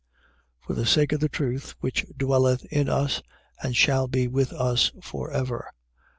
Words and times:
For 0.61 0.73
the 0.73 0.87
sake 0.87 1.11
of 1.11 1.19
the 1.19 1.29
truth 1.29 1.75
which 1.79 2.07
dwelleth 2.17 2.65
in 2.73 2.89
us 2.89 3.21
and 3.61 3.75
shall 3.77 4.07
be 4.07 4.27
with 4.27 4.51
us 4.51 4.91
for 4.99 5.29
ever. 5.29 5.69